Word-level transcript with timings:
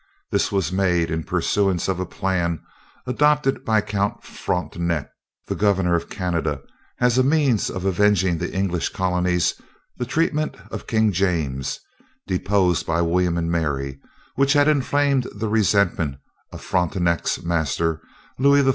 This 0.31 0.51
was 0.51 0.71
made 0.71 1.11
in 1.11 1.23
pursuance 1.23 1.87
of 1.87 1.99
a 1.99 2.07
plan 2.07 2.59
adopted 3.05 3.63
by 3.63 3.81
Count 3.81 4.23
Frontenac, 4.23 5.11
then 5.47 5.57
governor 5.59 5.93
of 5.93 6.09
Canada, 6.09 6.61
as 6.99 7.19
a 7.19 7.23
means 7.23 7.69
of 7.69 7.85
avenging 7.85 8.31
on 8.31 8.37
the 8.39 8.51
English 8.51 8.89
Colonies 8.89 9.61
the 9.97 10.07
treatment 10.07 10.57
of 10.71 10.87
King 10.87 11.11
James, 11.11 11.79
deposed 12.25 12.87
by 12.87 13.03
William 13.03 13.37
and 13.37 13.51
Mary, 13.51 13.99
which 14.33 14.53
had 14.53 14.67
inflamed 14.67 15.27
the 15.35 15.47
resentment 15.47 16.15
of 16.51 16.61
Frontenac's 16.63 17.43
master, 17.43 18.01
Louis 18.39 18.63
XIV. 18.63 18.69